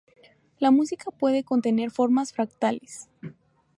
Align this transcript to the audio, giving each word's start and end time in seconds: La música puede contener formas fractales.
La 0.57 0.71
música 0.71 1.11
puede 1.11 1.43
contener 1.43 1.91
formas 1.91 2.33
fractales. 2.33 3.07